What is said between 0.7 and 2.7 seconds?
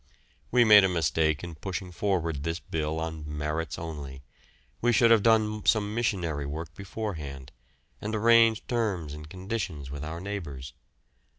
a mistake in pushing forward this